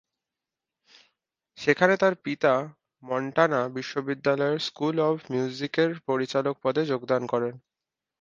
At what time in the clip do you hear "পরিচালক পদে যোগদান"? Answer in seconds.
6.07-7.21